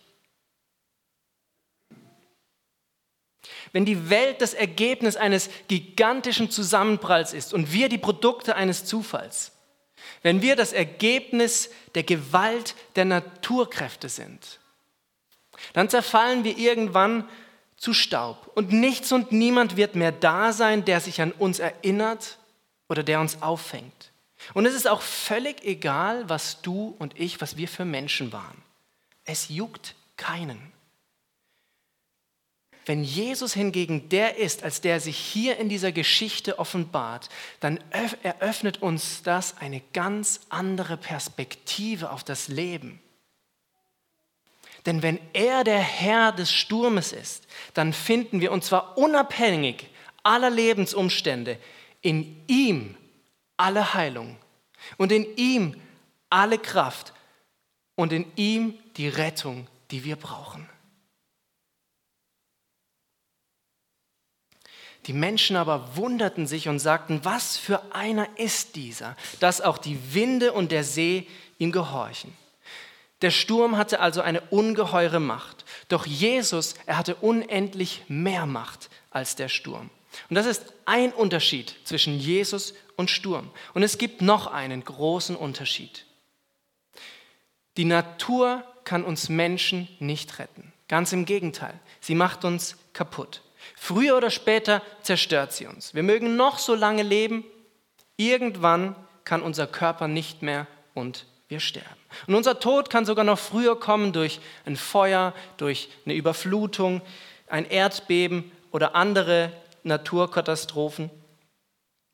Wenn 3.72 3.86
die 3.86 4.10
Welt 4.10 4.42
das 4.42 4.52
Ergebnis 4.52 5.16
eines 5.16 5.48
gigantischen 5.68 6.50
Zusammenpralls 6.50 7.32
ist 7.32 7.54
und 7.54 7.72
wir 7.72 7.88
die 7.88 7.98
Produkte 7.98 8.54
eines 8.54 8.84
Zufalls, 8.84 9.51
wenn 10.22 10.42
wir 10.42 10.56
das 10.56 10.72
Ergebnis 10.72 11.70
der 11.94 12.04
Gewalt 12.04 12.74
der 12.96 13.04
Naturkräfte 13.04 14.08
sind, 14.08 14.60
dann 15.72 15.88
zerfallen 15.88 16.44
wir 16.44 16.58
irgendwann 16.58 17.28
zu 17.76 17.92
Staub 17.94 18.50
und 18.54 18.72
nichts 18.72 19.10
und 19.12 19.32
niemand 19.32 19.76
wird 19.76 19.96
mehr 19.96 20.12
da 20.12 20.52
sein, 20.52 20.84
der 20.84 21.00
sich 21.00 21.20
an 21.20 21.32
uns 21.32 21.58
erinnert 21.58 22.38
oder 22.88 23.02
der 23.02 23.20
uns 23.20 23.42
auffängt. 23.42 24.12
Und 24.54 24.66
es 24.66 24.74
ist 24.74 24.88
auch 24.88 25.02
völlig 25.02 25.64
egal, 25.64 26.28
was 26.28 26.62
du 26.62 26.94
und 26.98 27.18
ich, 27.18 27.40
was 27.40 27.56
wir 27.56 27.68
für 27.68 27.84
Menschen 27.84 28.32
waren. 28.32 28.62
Es 29.24 29.48
juckt 29.48 29.94
keinen. 30.16 30.72
Wenn 32.84 33.04
Jesus 33.04 33.54
hingegen 33.54 34.08
der 34.08 34.38
ist, 34.38 34.64
als 34.64 34.80
der 34.80 35.00
sich 35.00 35.16
hier 35.16 35.58
in 35.58 35.68
dieser 35.68 35.92
Geschichte 35.92 36.58
offenbart, 36.58 37.28
dann 37.60 37.78
eröffnet 38.22 38.82
uns 38.82 39.22
das 39.22 39.56
eine 39.58 39.80
ganz 39.92 40.40
andere 40.48 40.96
Perspektive 40.96 42.10
auf 42.10 42.24
das 42.24 42.48
Leben. 42.48 43.00
Denn 44.84 45.02
wenn 45.02 45.20
er 45.32 45.62
der 45.62 45.78
Herr 45.78 46.32
des 46.32 46.50
Sturmes 46.52 47.12
ist, 47.12 47.46
dann 47.74 47.92
finden 47.92 48.40
wir, 48.40 48.50
und 48.50 48.64
zwar 48.64 48.98
unabhängig 48.98 49.86
aller 50.24 50.50
Lebensumstände, 50.50 51.58
in 52.00 52.42
ihm 52.48 52.96
alle 53.56 53.94
Heilung 53.94 54.36
und 54.96 55.12
in 55.12 55.36
ihm 55.36 55.80
alle 56.30 56.58
Kraft 56.58 57.12
und 57.94 58.12
in 58.12 58.26
ihm 58.34 58.76
die 58.96 59.08
Rettung, 59.08 59.68
die 59.92 60.02
wir 60.02 60.16
brauchen. 60.16 60.68
Die 65.06 65.12
Menschen 65.12 65.56
aber 65.56 65.96
wunderten 65.96 66.46
sich 66.46 66.68
und 66.68 66.78
sagten, 66.78 67.24
was 67.24 67.56
für 67.56 67.82
einer 67.92 68.28
ist 68.38 68.76
dieser, 68.76 69.16
dass 69.40 69.60
auch 69.60 69.78
die 69.78 70.14
Winde 70.14 70.52
und 70.52 70.70
der 70.70 70.84
See 70.84 71.26
ihm 71.58 71.72
gehorchen. 71.72 72.36
Der 73.20 73.30
Sturm 73.30 73.76
hatte 73.76 74.00
also 74.00 74.20
eine 74.20 74.40
ungeheure 74.40 75.20
Macht, 75.20 75.64
doch 75.88 76.06
Jesus, 76.06 76.74
er 76.86 76.98
hatte 76.98 77.16
unendlich 77.16 78.02
mehr 78.08 78.46
Macht 78.46 78.90
als 79.10 79.36
der 79.36 79.48
Sturm. 79.48 79.90
Und 80.28 80.36
das 80.36 80.46
ist 80.46 80.72
ein 80.84 81.12
Unterschied 81.12 81.74
zwischen 81.84 82.18
Jesus 82.18 82.74
und 82.96 83.10
Sturm. 83.10 83.50
Und 83.74 83.82
es 83.82 83.98
gibt 83.98 84.22
noch 84.22 84.46
einen 84.46 84.84
großen 84.84 85.36
Unterschied. 85.36 86.04
Die 87.76 87.84
Natur 87.84 88.64
kann 88.84 89.04
uns 89.04 89.28
Menschen 89.28 89.88
nicht 90.00 90.38
retten. 90.38 90.72
Ganz 90.88 91.12
im 91.12 91.24
Gegenteil, 91.24 91.78
sie 92.00 92.14
macht 92.14 92.44
uns 92.44 92.76
kaputt. 92.92 93.40
Früher 93.76 94.16
oder 94.16 94.30
später 94.30 94.82
zerstört 95.02 95.52
sie 95.52 95.66
uns. 95.66 95.94
Wir 95.94 96.02
mögen 96.02 96.36
noch 96.36 96.58
so 96.58 96.74
lange 96.74 97.02
leben, 97.02 97.44
irgendwann 98.16 98.96
kann 99.24 99.42
unser 99.42 99.66
Körper 99.66 100.08
nicht 100.08 100.42
mehr 100.42 100.66
und 100.94 101.26
wir 101.48 101.60
sterben. 101.60 101.88
Und 102.26 102.34
unser 102.34 102.60
Tod 102.60 102.90
kann 102.90 103.04
sogar 103.04 103.24
noch 103.24 103.38
früher 103.38 103.78
kommen 103.78 104.12
durch 104.12 104.40
ein 104.64 104.76
Feuer, 104.76 105.34
durch 105.56 105.88
eine 106.04 106.14
Überflutung, 106.14 107.02
ein 107.46 107.68
Erdbeben 107.68 108.50
oder 108.70 108.94
andere 108.94 109.52
Naturkatastrophen. 109.82 111.10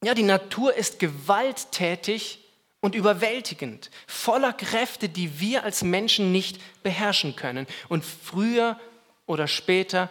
Ja, 0.05 0.15
die 0.15 0.23
Natur 0.23 0.75
ist 0.75 0.99
gewalttätig 0.99 2.41
und 2.81 2.95
überwältigend, 2.95 3.91
voller 4.07 4.53
Kräfte, 4.53 5.09
die 5.09 5.41
wir 5.41 5.65
als 5.65 5.83
Menschen 5.83 6.31
nicht 6.31 6.61
beherrschen 6.83 7.35
können. 7.35 7.67
Und 7.89 8.05
früher 8.05 8.79
oder 9.27 9.49
später 9.49 10.11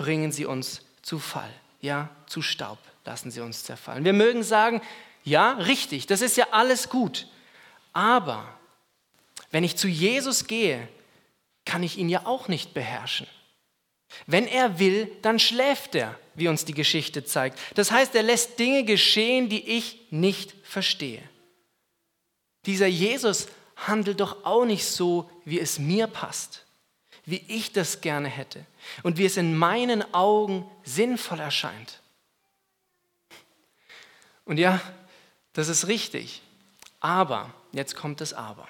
bringen 0.00 0.32
sie 0.32 0.46
uns 0.46 0.80
zu 1.02 1.18
Fall, 1.18 1.52
ja, 1.82 2.08
zu 2.26 2.40
Staub 2.40 2.78
lassen 3.04 3.30
sie 3.30 3.42
uns 3.42 3.64
zerfallen. 3.64 4.02
Wir 4.02 4.14
mögen 4.14 4.42
sagen, 4.42 4.80
ja, 5.24 5.52
richtig, 5.52 6.06
das 6.06 6.22
ist 6.22 6.38
ja 6.38 6.46
alles 6.52 6.88
gut. 6.88 7.26
Aber 7.92 8.58
wenn 9.50 9.62
ich 9.62 9.76
zu 9.76 9.88
Jesus 9.88 10.46
gehe, 10.46 10.88
kann 11.66 11.82
ich 11.82 11.98
ihn 11.98 12.08
ja 12.08 12.24
auch 12.24 12.48
nicht 12.48 12.72
beherrschen. 12.72 13.26
Wenn 14.26 14.46
er 14.46 14.78
will, 14.78 15.12
dann 15.20 15.38
schläft 15.38 15.94
er, 15.94 16.18
wie 16.34 16.48
uns 16.48 16.64
die 16.64 16.72
Geschichte 16.72 17.26
zeigt. 17.26 17.58
Das 17.74 17.90
heißt, 17.90 18.14
er 18.14 18.22
lässt 18.22 18.58
Dinge 18.58 18.84
geschehen, 18.84 19.50
die 19.50 19.68
ich 19.68 20.06
nicht 20.10 20.54
verstehe. 20.62 21.22
Dieser 22.64 22.86
Jesus 22.86 23.48
handelt 23.76 24.20
doch 24.20 24.46
auch 24.46 24.64
nicht 24.64 24.86
so, 24.86 25.30
wie 25.44 25.60
es 25.60 25.78
mir 25.78 26.06
passt, 26.06 26.64
wie 27.30 27.44
ich 27.48 27.72
das 27.72 28.00
gerne 28.00 28.28
hätte 28.28 28.64
und 29.02 29.18
wie 29.18 29.24
es 29.24 29.36
in 29.36 29.56
meinen 29.56 30.14
Augen 30.14 30.68
sinnvoll 30.84 31.40
erscheint. 31.40 32.00
Und 34.44 34.58
ja, 34.58 34.80
das 35.52 35.68
ist 35.68 35.86
richtig. 35.86 36.42
Aber, 36.98 37.54
jetzt 37.72 37.96
kommt 37.96 38.20
das 38.20 38.32
Aber. 38.32 38.68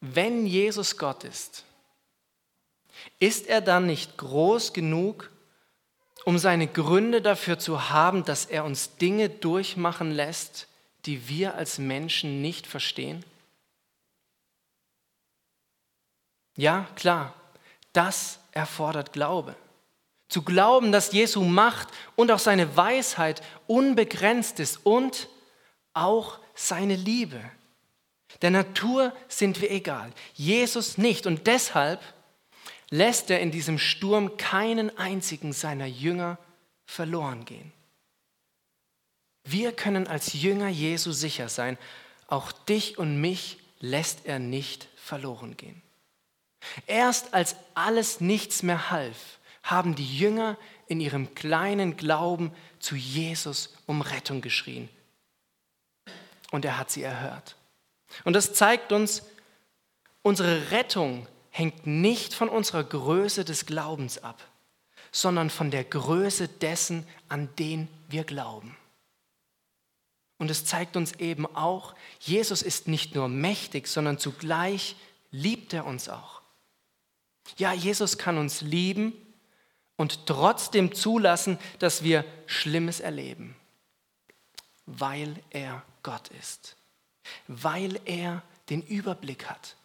Wenn 0.00 0.46
Jesus 0.46 0.96
Gott 0.96 1.24
ist, 1.24 1.64
ist 3.18 3.46
er 3.46 3.60
dann 3.60 3.86
nicht 3.86 4.16
groß 4.18 4.72
genug, 4.72 5.30
um 6.24 6.38
seine 6.38 6.66
Gründe 6.66 7.22
dafür 7.22 7.58
zu 7.58 7.90
haben, 7.90 8.24
dass 8.24 8.46
er 8.46 8.64
uns 8.64 8.96
Dinge 8.96 9.28
durchmachen 9.30 10.10
lässt, 10.10 10.68
die 11.06 11.28
wir 11.28 11.54
als 11.54 11.78
Menschen 11.78 12.42
nicht 12.42 12.66
verstehen? 12.66 13.24
Ja, 16.60 16.86
klar, 16.94 17.32
das 17.94 18.38
erfordert 18.52 19.14
Glaube. 19.14 19.56
Zu 20.28 20.42
glauben, 20.42 20.92
dass 20.92 21.10
Jesu 21.10 21.42
Macht 21.42 21.88
und 22.16 22.30
auch 22.30 22.38
seine 22.38 22.76
Weisheit 22.76 23.40
unbegrenzt 23.66 24.60
ist 24.60 24.84
und 24.84 25.30
auch 25.94 26.38
seine 26.54 26.96
Liebe. 26.96 27.40
Der 28.42 28.50
Natur 28.50 29.14
sind 29.26 29.62
wir 29.62 29.70
egal, 29.70 30.12
Jesus 30.34 30.98
nicht. 30.98 31.26
Und 31.26 31.46
deshalb 31.46 32.02
lässt 32.90 33.30
er 33.30 33.40
in 33.40 33.52
diesem 33.52 33.78
Sturm 33.78 34.36
keinen 34.36 34.94
einzigen 34.98 35.54
seiner 35.54 35.86
Jünger 35.86 36.36
verloren 36.84 37.46
gehen. 37.46 37.72
Wir 39.44 39.72
können 39.72 40.06
als 40.06 40.34
Jünger 40.34 40.68
Jesu 40.68 41.12
sicher 41.12 41.48
sein, 41.48 41.78
auch 42.26 42.52
dich 42.52 42.98
und 42.98 43.18
mich 43.18 43.56
lässt 43.78 44.26
er 44.26 44.38
nicht 44.38 44.88
verloren 44.96 45.56
gehen. 45.56 45.80
Erst 46.86 47.34
als 47.34 47.56
alles 47.74 48.20
nichts 48.20 48.62
mehr 48.62 48.90
half, 48.90 49.38
haben 49.62 49.94
die 49.94 50.18
Jünger 50.18 50.56
in 50.86 51.00
ihrem 51.00 51.34
kleinen 51.34 51.96
Glauben 51.96 52.52
zu 52.78 52.96
Jesus 52.96 53.74
um 53.86 54.02
Rettung 54.02 54.40
geschrien. 54.40 54.88
Und 56.50 56.64
er 56.64 56.78
hat 56.78 56.90
sie 56.90 57.02
erhört. 57.02 57.56
Und 58.24 58.32
das 58.34 58.54
zeigt 58.54 58.92
uns, 58.92 59.22
unsere 60.22 60.70
Rettung 60.70 61.26
hängt 61.50 61.86
nicht 61.86 62.34
von 62.34 62.48
unserer 62.48 62.84
Größe 62.84 63.44
des 63.44 63.66
Glaubens 63.66 64.22
ab, 64.22 64.42
sondern 65.12 65.50
von 65.50 65.70
der 65.70 65.84
Größe 65.84 66.48
dessen, 66.48 67.06
an 67.28 67.48
den 67.56 67.88
wir 68.08 68.24
glauben. 68.24 68.76
Und 70.38 70.50
es 70.50 70.64
zeigt 70.64 70.96
uns 70.96 71.12
eben 71.16 71.46
auch, 71.54 71.94
Jesus 72.18 72.62
ist 72.62 72.88
nicht 72.88 73.14
nur 73.14 73.28
mächtig, 73.28 73.86
sondern 73.86 74.18
zugleich 74.18 74.96
liebt 75.30 75.74
er 75.74 75.84
uns 75.86 76.08
auch. 76.08 76.39
Ja, 77.56 77.72
Jesus 77.72 78.18
kann 78.18 78.38
uns 78.38 78.60
lieben 78.60 79.12
und 79.96 80.26
trotzdem 80.26 80.94
zulassen, 80.94 81.58
dass 81.78 82.02
wir 82.02 82.24
Schlimmes 82.46 83.00
erleben, 83.00 83.56
weil 84.86 85.36
er 85.50 85.82
Gott 86.02 86.28
ist, 86.28 86.76
weil 87.46 88.00
er 88.04 88.42
den 88.70 88.82
Überblick 88.82 89.46
hat. 89.46 89.76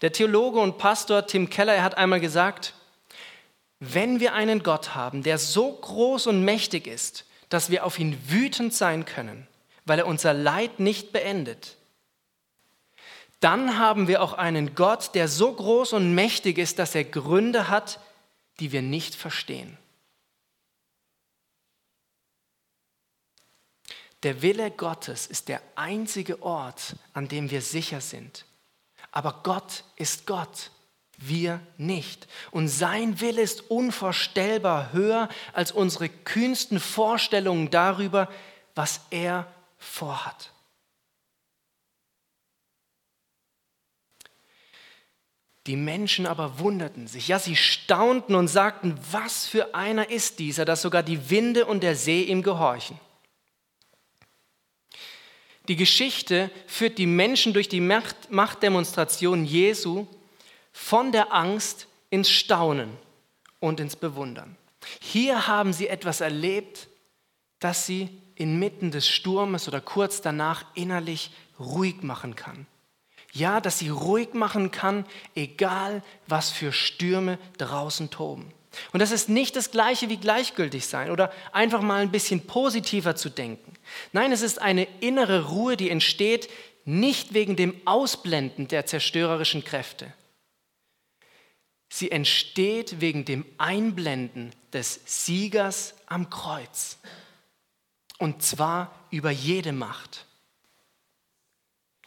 Der 0.00 0.12
Theologe 0.12 0.60
und 0.60 0.78
Pastor 0.78 1.26
Tim 1.26 1.48
Keller 1.48 1.74
er 1.74 1.82
hat 1.82 1.96
einmal 1.96 2.20
gesagt, 2.20 2.74
wenn 3.80 4.20
wir 4.20 4.34
einen 4.34 4.62
Gott 4.62 4.94
haben, 4.94 5.22
der 5.22 5.38
so 5.38 5.72
groß 5.72 6.28
und 6.28 6.44
mächtig 6.44 6.86
ist, 6.86 7.24
dass 7.48 7.70
wir 7.70 7.84
auf 7.84 7.98
ihn 7.98 8.18
wütend 8.30 8.72
sein 8.72 9.04
können, 9.04 9.46
weil 9.84 9.98
er 9.98 10.06
unser 10.06 10.32
Leid 10.32 10.78
nicht 10.80 11.12
beendet, 11.12 11.76
dann 13.42 13.78
haben 13.78 14.08
wir 14.08 14.22
auch 14.22 14.34
einen 14.34 14.74
Gott, 14.74 15.14
der 15.14 15.28
so 15.28 15.52
groß 15.52 15.94
und 15.94 16.14
mächtig 16.14 16.58
ist, 16.58 16.78
dass 16.78 16.94
er 16.94 17.04
Gründe 17.04 17.68
hat, 17.68 17.98
die 18.60 18.72
wir 18.72 18.82
nicht 18.82 19.14
verstehen. 19.14 19.76
Der 24.22 24.42
Wille 24.42 24.70
Gottes 24.70 25.26
ist 25.26 25.48
der 25.48 25.60
einzige 25.74 26.42
Ort, 26.42 26.94
an 27.12 27.26
dem 27.26 27.50
wir 27.50 27.60
sicher 27.60 28.00
sind. 28.00 28.44
Aber 29.10 29.40
Gott 29.42 29.82
ist 29.96 30.26
Gott, 30.26 30.70
wir 31.18 31.60
nicht. 31.76 32.28
Und 32.52 32.68
sein 32.68 33.20
Wille 33.20 33.42
ist 33.42 33.70
unvorstellbar 33.70 34.92
höher 34.92 35.28
als 35.52 35.72
unsere 35.72 36.08
kühnsten 36.08 36.78
Vorstellungen 36.78 37.70
darüber, 37.70 38.28
was 38.76 39.00
er 39.10 39.52
vorhat. 39.78 40.52
Die 45.66 45.76
Menschen 45.76 46.26
aber 46.26 46.58
wunderten 46.58 47.06
sich, 47.06 47.28
ja, 47.28 47.38
sie 47.38 47.54
staunten 47.54 48.34
und 48.34 48.48
sagten, 48.48 48.98
was 49.12 49.46
für 49.46 49.74
einer 49.74 50.10
ist 50.10 50.40
dieser, 50.40 50.64
dass 50.64 50.82
sogar 50.82 51.04
die 51.04 51.30
Winde 51.30 51.66
und 51.66 51.82
der 51.82 51.94
See 51.94 52.24
ihm 52.24 52.42
gehorchen. 52.42 52.98
Die 55.68 55.76
Geschichte 55.76 56.50
führt 56.66 56.98
die 56.98 57.06
Menschen 57.06 57.52
durch 57.52 57.68
die 57.68 57.80
Machtdemonstration 57.80 59.44
Jesu 59.44 60.08
von 60.72 61.12
der 61.12 61.32
Angst 61.32 61.86
ins 62.10 62.28
Staunen 62.28 62.96
und 63.60 63.78
ins 63.78 63.94
Bewundern. 63.94 64.56
Hier 65.00 65.46
haben 65.46 65.72
sie 65.72 65.86
etwas 65.86 66.20
erlebt, 66.20 66.88
das 67.60 67.86
sie 67.86 68.08
inmitten 68.34 68.90
des 68.90 69.08
Sturmes 69.08 69.68
oder 69.68 69.80
kurz 69.80 70.20
danach 70.20 70.64
innerlich 70.74 71.30
ruhig 71.60 72.02
machen 72.02 72.34
kann. 72.34 72.66
Ja, 73.32 73.60
dass 73.60 73.78
sie 73.78 73.88
ruhig 73.88 74.34
machen 74.34 74.70
kann, 74.70 75.06
egal 75.34 76.02
was 76.26 76.50
für 76.50 76.72
Stürme 76.72 77.38
draußen 77.56 78.10
toben. 78.10 78.52
Und 78.92 79.00
das 79.00 79.10
ist 79.10 79.28
nicht 79.28 79.56
das 79.56 79.70
gleiche 79.70 80.08
wie 80.08 80.16
gleichgültig 80.16 80.86
sein 80.86 81.10
oder 81.10 81.32
einfach 81.52 81.82
mal 81.82 82.02
ein 82.02 82.12
bisschen 82.12 82.46
positiver 82.46 83.16
zu 83.16 83.30
denken. 83.30 83.72
Nein, 84.12 84.32
es 84.32 84.42
ist 84.42 84.60
eine 84.60 84.86
innere 85.00 85.48
Ruhe, 85.48 85.76
die 85.76 85.90
entsteht 85.90 86.48
nicht 86.84 87.32
wegen 87.34 87.56
dem 87.56 87.80
Ausblenden 87.86 88.68
der 88.68 88.86
zerstörerischen 88.86 89.64
Kräfte. 89.64 90.12
Sie 91.88 92.10
entsteht 92.10 93.00
wegen 93.00 93.24
dem 93.24 93.44
Einblenden 93.58 94.52
des 94.72 95.00
Siegers 95.04 95.94
am 96.06 96.30
Kreuz. 96.30 96.98
Und 98.18 98.42
zwar 98.42 99.06
über 99.10 99.30
jede 99.30 99.72
Macht. 99.72 100.26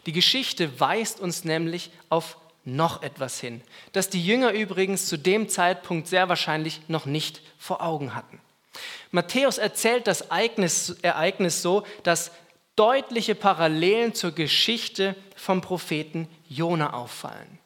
Die 0.06 0.12
Geschichte 0.12 0.80
weist 0.80 1.20
uns 1.20 1.44
nämlich 1.44 1.92
auf 2.10 2.38
noch 2.64 3.04
etwas 3.04 3.40
hin, 3.40 3.62
das 3.92 4.10
die 4.10 4.26
Jünger 4.26 4.52
übrigens 4.52 5.08
zu 5.08 5.18
dem 5.18 5.50
Zeitpunkt 5.50 6.08
sehr 6.08 6.30
wahrscheinlich 6.30 6.82
noch 6.88 7.06
nicht 7.06 7.42
vor 7.60 7.82
Augen 7.82 8.16
hatten. 8.16 8.42
Matthäus 9.12 9.58
erzählt 9.58 10.08
das 10.08 10.22
Ereignis, 10.22 11.62
so, 11.62 11.84
dass 12.04 12.32
deutliche 12.76 13.36
Parallelen 13.36 14.14
zur 14.14 14.32
Geschichte 14.32 15.16
vom 15.36 15.62
Propheten 15.62 16.28
Jona 16.50 16.94
auffallen. 16.94 17.60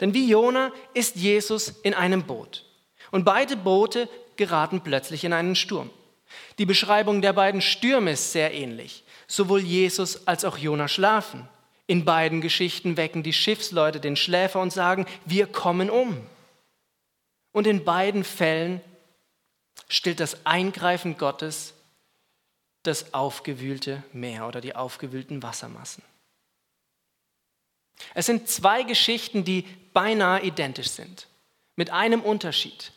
Denn 0.00 0.14
wie 0.14 0.28
Jona 0.28 0.72
ist 0.94 1.16
Jesus 1.16 1.68
in 1.82 1.94
einem 1.94 2.24
Boot 2.24 2.64
und 3.10 3.24
beide 3.24 3.56
Boote 3.56 4.08
geraten 4.36 4.82
plötzlich 4.82 5.24
in 5.24 5.32
einen 5.32 5.56
Sturm. 5.56 5.90
Die 6.58 6.66
Beschreibung 6.66 7.22
der 7.22 7.32
beiden 7.32 7.60
Stürme 7.60 8.12
ist 8.12 8.32
sehr 8.32 8.54
ähnlich. 8.54 9.04
Sowohl 9.32 9.60
Jesus 9.60 10.26
als 10.28 10.44
auch 10.44 10.58
Jona 10.58 10.88
schlafen. 10.88 11.48
In 11.86 12.04
beiden 12.04 12.42
Geschichten 12.42 12.98
wecken 12.98 13.22
die 13.22 13.32
Schiffsleute 13.32 13.98
den 13.98 14.14
Schläfer 14.14 14.60
und 14.60 14.74
sagen, 14.74 15.06
wir 15.24 15.46
kommen 15.46 15.88
um. 15.88 16.20
Und 17.50 17.66
in 17.66 17.82
beiden 17.82 18.24
Fällen 18.24 18.82
stillt 19.88 20.20
das 20.20 20.44
Eingreifen 20.44 21.16
Gottes 21.16 21.72
das 22.82 23.14
aufgewühlte 23.14 24.02
Meer 24.12 24.46
oder 24.46 24.60
die 24.60 24.76
aufgewühlten 24.76 25.42
Wassermassen. 25.42 26.02
Es 28.12 28.26
sind 28.26 28.50
zwei 28.50 28.82
Geschichten, 28.82 29.44
die 29.44 29.62
beinahe 29.94 30.42
identisch 30.42 30.90
sind, 30.90 31.26
mit 31.74 31.88
einem 31.88 32.20
Unterschied. 32.20 32.92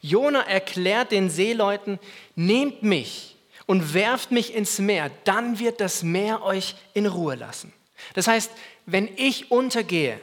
Jona 0.00 0.40
erklärt 0.40 1.12
den 1.12 1.30
Seeleuten, 1.30 2.00
nehmt 2.34 2.82
mich 2.82 3.36
und 3.68 3.92
werft 3.92 4.30
mich 4.30 4.54
ins 4.54 4.78
Meer, 4.78 5.10
dann 5.24 5.58
wird 5.58 5.82
das 5.82 6.02
Meer 6.02 6.42
euch 6.42 6.74
in 6.94 7.04
Ruhe 7.04 7.34
lassen. 7.34 7.70
Das 8.14 8.26
heißt, 8.26 8.50
wenn 8.86 9.10
ich 9.16 9.50
untergehe, 9.50 10.18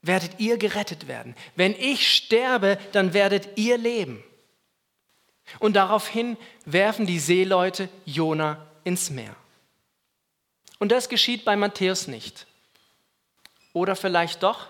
werdet 0.00 0.40
ihr 0.40 0.56
gerettet 0.56 1.06
werden. 1.06 1.36
Wenn 1.54 1.74
ich 1.78 2.10
sterbe, 2.10 2.78
dann 2.92 3.12
werdet 3.12 3.58
ihr 3.58 3.76
leben. 3.76 4.24
Und 5.58 5.76
daraufhin 5.76 6.38
werfen 6.64 7.04
die 7.04 7.18
Seeleute 7.18 7.90
Jona 8.06 8.66
ins 8.84 9.10
Meer. 9.10 9.36
Und 10.78 10.92
das 10.92 11.10
geschieht 11.10 11.44
bei 11.44 11.56
Matthäus 11.56 12.06
nicht. 12.06 12.46
Oder 13.74 13.96
vielleicht 13.96 14.42
doch? 14.42 14.66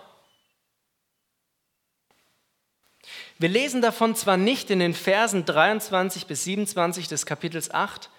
Wir 3.43 3.49
lesen 3.49 3.81
davon 3.81 4.15
zwar 4.15 4.37
nicht 4.37 4.69
in 4.69 4.79
den 4.79 4.93
Versen 4.93 5.43
23 5.43 6.27
bis 6.27 6.45
27 6.45 7.09
des 7.09 7.25
Kapitels 7.25 7.71
8, 7.71 8.09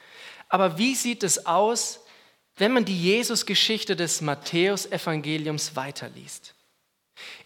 aber 0.50 0.76
wie 0.76 0.94
sieht 0.94 1.22
es 1.22 1.46
aus, 1.46 2.00
wenn 2.56 2.72
man 2.72 2.84
die 2.84 3.00
Jesus-Geschichte 3.00 3.96
des 3.96 4.20
Matthäus-Evangeliums 4.20 5.76
weiterliest? 5.76 6.54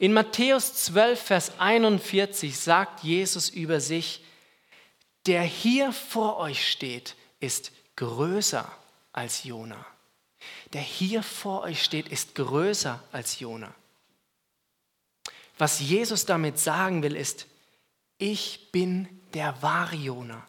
In 0.01 0.13
Matthäus 0.13 0.75
12, 0.75 1.23
Vers 1.23 1.53
41 1.61 2.59
sagt 2.59 3.05
Jesus 3.05 3.49
über 3.49 3.79
sich, 3.79 4.25
der 5.27 5.43
hier 5.43 5.93
vor 5.93 6.39
euch 6.39 6.69
steht, 6.69 7.15
ist 7.39 7.71
größer 7.95 8.69
als 9.13 9.45
Jona. 9.45 9.87
Der 10.73 10.83
hier 10.83 11.23
vor 11.23 11.63
euch 11.63 11.85
steht, 11.85 12.09
ist 12.09 12.35
größer 12.35 13.01
als 13.13 13.39
Jona. 13.39 13.73
Was 15.59 15.79
Jesus 15.79 16.27
damit 16.27 16.59
sagen 16.59 17.05
will, 17.05 17.15
ist, 17.15 17.47
ich 18.19 18.71
bin 18.73 19.09
der 19.35 19.63
wahre 19.63 19.97
Jona. 19.97 20.47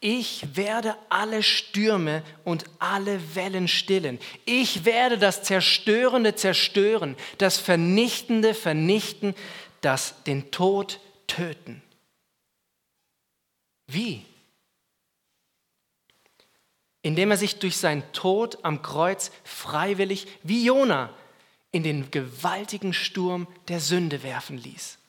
Ich 0.00 0.56
werde 0.56 0.96
alle 1.10 1.42
Stürme 1.42 2.22
und 2.44 2.64
alle 2.78 3.34
Wellen 3.34 3.68
stillen. 3.68 4.18
Ich 4.46 4.86
werde 4.86 5.18
das 5.18 5.42
Zerstörende 5.42 6.34
zerstören, 6.34 7.16
das 7.36 7.58
Vernichtende 7.58 8.54
vernichten, 8.54 9.34
das 9.82 10.22
den 10.24 10.50
Tod 10.50 11.00
töten. 11.26 11.82
Wie? 13.86 14.24
Indem 17.02 17.30
er 17.30 17.36
sich 17.36 17.58
durch 17.58 17.76
seinen 17.76 18.10
Tod 18.12 18.64
am 18.64 18.80
Kreuz 18.80 19.30
freiwillig, 19.44 20.26
wie 20.42 20.64
Jona, 20.64 21.14
in 21.72 21.82
den 21.82 22.10
gewaltigen 22.10 22.94
Sturm 22.94 23.46
der 23.68 23.80
Sünde 23.80 24.22
werfen 24.22 24.56
ließ 24.56 24.99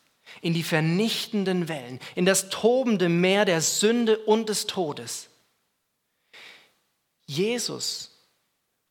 in 0.42 0.54
die 0.54 0.64
vernichtenden 0.64 1.68
Wellen, 1.68 2.00
in 2.16 2.26
das 2.26 2.50
tobende 2.50 3.10
Meer 3.10 3.46
der 3.46 3.62
Sünde 3.62 4.18
und 4.20 4.50
des 4.50 4.68
Todes. 4.68 5.30
Jesus 7.26 8.12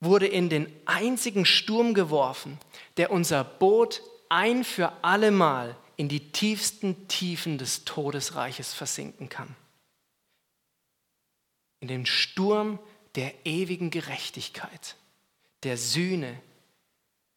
wurde 0.01 0.27
in 0.27 0.49
den 0.49 0.73
einzigen 0.87 1.45
Sturm 1.45 1.95
geworfen, 1.95 2.59
der 2.97 3.11
unser 3.11 3.45
Boot 3.45 4.03
ein 4.29 4.65
für 4.65 5.05
allemal 5.05 5.77
in 5.97 6.09
die 6.09 6.33
tiefsten 6.33 7.09
Tiefen 7.09 7.59
des 7.59 7.85
Todesreiches 7.85 8.73
versinken 8.73 9.29
kann. 9.29 9.55
In 11.81 11.89
den 11.89 12.07
Sturm 12.07 12.79
der 13.17 13.35
ewigen 13.45 13.91
Gerechtigkeit, 13.91 14.97
der 15.63 15.77
Sühne, 15.77 16.41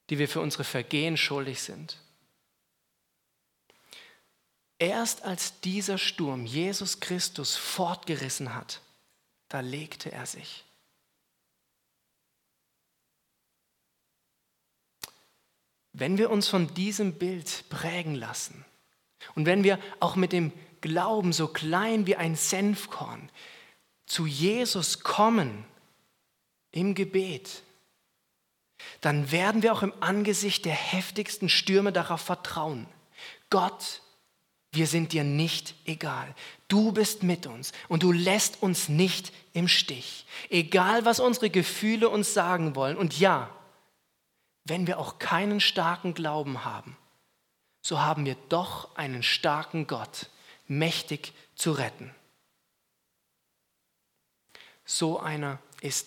die 0.10 0.20
wir 0.20 0.30
für 0.30 0.40
unsere 0.40 0.64
Vergehen 0.64 1.18
schuldig 1.18 1.62
sind. 1.62 1.98
Erst 4.84 5.24
als 5.24 5.62
dieser 5.62 5.98
Sturm 5.98 6.46
Jesus 6.46 7.00
Christus 7.00 7.56
fortgerissen 7.56 8.54
hat, 8.54 8.82
da 9.48 9.62
legte 9.62 10.12
er 10.12 10.26
sich. 10.26 10.66
Wenn 15.94 16.18
wir 16.18 16.30
uns 16.30 16.50
von 16.50 16.74
diesem 16.74 17.14
Bild 17.14 17.64
prägen 17.70 18.14
lassen 18.14 18.66
und 19.36 19.46
wenn 19.46 19.64
wir 19.64 19.80
auch 20.02 20.18
mit 20.18 20.34
dem 20.34 20.52
Glauben 20.82 21.32
so 21.32 21.48
klein 21.48 22.06
wie 22.06 22.18
ein 22.18 22.36
Senfkorn 22.36 23.32
zu 24.06 24.26
Jesus 24.26 25.00
kommen 25.00 25.64
im 26.72 26.94
Gebet, 26.94 27.64
dann 29.00 29.32
werden 29.32 29.64
wir 29.64 29.72
auch 29.72 29.82
im 29.82 29.94
Angesicht 30.02 30.66
der 30.66 30.76
heftigsten 30.76 31.48
Stürme 31.48 31.94
darauf 31.94 32.20
vertrauen. 32.20 32.86
Gott 33.50 34.03
wir 34.74 34.88
sind 34.88 35.14
dir 35.14 35.24
nicht 35.24 35.76
egal. 35.86 36.34
Du 36.68 36.92
bist 36.92 37.22
mit 37.24 37.46
uns 37.46 37.72
und 37.90 38.04
du 38.04 38.12
lässt 38.12 38.62
uns 38.64 38.90
nicht 38.90 39.32
im 39.54 39.68
Stich. 39.68 40.26
Egal, 40.50 41.06
was 41.06 41.20
unsere 41.20 41.50
Gefühle 41.50 42.10
uns 42.10 42.34
sagen 42.34 42.76
wollen. 42.76 42.98
Und 42.98 43.20
ja, 43.20 43.50
wenn 44.66 44.88
wir 44.88 44.98
auch 44.98 45.20
keinen 45.20 45.60
starken 45.60 46.16
Glauben 46.16 46.66
haben, 46.66 46.98
so 47.82 48.00
haben 48.00 48.26
wir 48.26 48.36
doch 48.50 48.96
einen 48.96 49.22
starken 49.22 49.86
Gott, 49.88 50.30
mächtig 50.68 51.34
zu 51.56 51.74
retten. 51.74 52.14
So 54.86 55.20
einer 55.20 55.60
ist 55.82 56.02